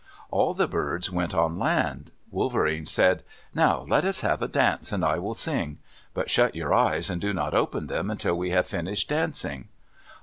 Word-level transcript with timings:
All 0.31 0.55
the 0.55 0.67
birds 0.67 1.11
went 1.11 1.35
on 1.35 1.59
land. 1.59 2.11
Wolverene 2.31 2.87
said, 2.87 3.21
"Now 3.53 3.81
let 3.87 4.03
us 4.03 4.21
have 4.21 4.41
a 4.41 4.47
dance 4.47 4.91
and 4.91 5.05
I 5.05 5.19
will 5.19 5.35
sing. 5.35 5.77
But 6.15 6.27
shut 6.27 6.55
your 6.55 6.73
eyes 6.73 7.11
and 7.11 7.21
do 7.21 7.33
not 7.33 7.53
open 7.53 7.85
them 7.85 8.09
until 8.09 8.35
we 8.35 8.49
have 8.49 8.65
finished 8.65 9.09
dancing." 9.09 9.67